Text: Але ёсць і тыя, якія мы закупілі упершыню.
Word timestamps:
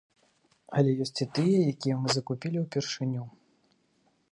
Але 0.79 0.95
ёсць 1.05 1.21
і 1.25 1.27
тыя, 1.35 1.59
якія 1.73 1.95
мы 2.05 2.15
закупілі 2.15 2.57
упершыню. 2.65 3.23